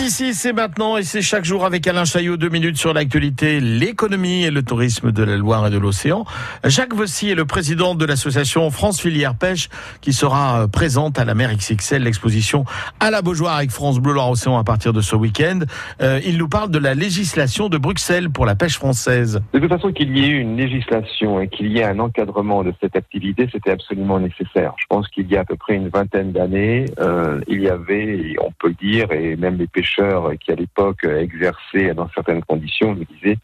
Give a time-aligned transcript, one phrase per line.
[0.00, 4.44] L'Odyssée, c'est maintenant et c'est chaque jour avec Alain Chaillot, deux minutes sur l'actualité, l'économie
[4.44, 6.24] et le tourisme de la Loire et de l'océan.
[6.64, 9.68] Jacques Vossy est le président de l'association France Filière Pêche
[10.00, 12.64] qui sera euh, présente à la mer XXL, l'exposition
[12.98, 15.60] à la Beaujoire avec France Bleu Loire-Océan à partir de ce week-end.
[16.00, 19.42] Euh, il nous parle de la législation de Bruxelles pour la pêche française.
[19.52, 22.64] De toute façon, qu'il y ait eu une législation et qu'il y ait un encadrement
[22.64, 24.72] de cette activité, c'était absolument nécessaire.
[24.78, 28.34] Je pense qu'il y a à peu près une vingtaine d'années, euh, il y avait,
[28.42, 33.04] on peut dire, et même les pêcheurs qui à l'époque exerçaient dans certaines conditions le
[33.04, 33.38] disaient,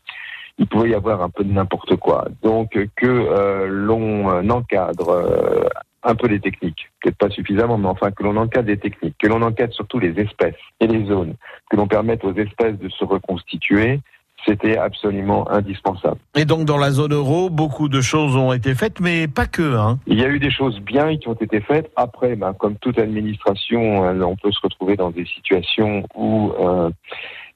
[0.59, 2.27] il pouvait y avoir un peu de n'importe quoi.
[2.43, 5.69] Donc que euh, l'on encadre euh,
[6.03, 9.27] un peu les techniques, peut-être pas suffisamment, mais enfin que l'on encadre les techniques, que
[9.27, 11.35] l'on encadre surtout les espèces et les zones,
[11.71, 14.01] que l'on permette aux espèces de se reconstituer,
[14.47, 16.19] c'était absolument indispensable.
[16.35, 19.77] Et donc dans la zone euro, beaucoup de choses ont été faites, mais pas que.
[19.77, 19.99] Hein.
[20.07, 21.91] Il y a eu des choses bien qui ont été faites.
[21.97, 26.91] Après, ben, comme toute administration, hein, on peut se retrouver dans des situations où euh,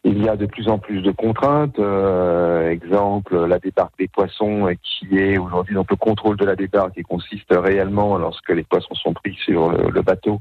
[0.04, 1.78] il y a de plus en plus de contraintes.
[1.78, 6.94] Euh, exemple, la débarque des poissons qui est aujourd'hui donc le contrôle de la débarque
[6.94, 10.40] qui consiste réellement lorsque les poissons sont pris sur le bateau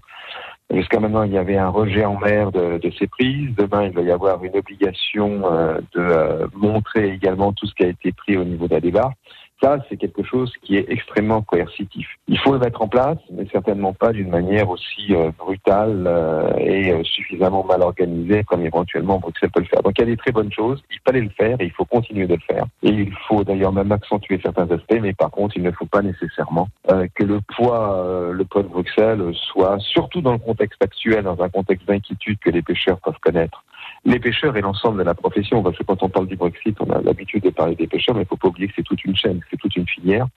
[0.72, 3.56] Jusqu'à maintenant, il y avait un rejet en mer de, ces prises.
[3.56, 7.84] Demain, il va y avoir une obligation euh, de euh, montrer également tout ce qui
[7.84, 9.18] a été pris au niveau de la débarque.
[9.62, 12.08] Ça, c'est quelque chose qui est extrêmement coercitif.
[12.30, 16.54] Il faut le mettre en place, mais certainement pas d'une manière aussi euh, brutale euh,
[16.58, 19.84] et euh, suffisamment mal organisée comme éventuellement Bruxelles peut le faire.
[19.84, 21.84] Donc il y a des très bonnes choses, il fallait le faire et il faut
[21.84, 22.66] continuer de le faire.
[22.84, 26.02] Et il faut d'ailleurs même accentuer certains aspects, mais par contre, il ne faut pas
[26.02, 26.70] nécessairement
[27.16, 31.50] que le poids, le poids de Bruxelles soit, surtout dans le contexte actuel, dans un
[31.50, 33.64] contexte d'inquiétude que les pêcheurs peuvent connaître,
[34.06, 36.90] les pêcheurs et l'ensemble de la profession, parce que quand on parle du Brexit, on
[36.92, 39.04] a l'habitude de parler des pêcheurs, mais il ne faut pas oublier que c'est toute
[39.06, 40.28] une chaîne, c'est toute une filière.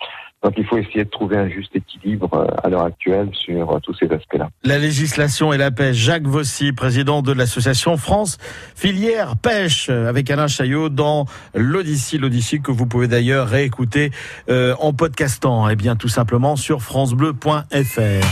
[0.42, 3.78] Donc il faut essayer de trouver un juste équilibre euh, à l'heure actuelle sur euh,
[3.80, 4.48] tous ces aspects-là.
[4.64, 5.96] La législation et la pêche.
[5.96, 8.38] Jacques Vossy, président de l'association France
[8.74, 14.10] Filière Pêche, euh, avec Alain Chaillot dans l'Odyssée, l'Odyssée que vous pouvez d'ailleurs réécouter
[14.48, 18.26] en podcastant, et eh bien tout simplement sur francebleu.fr.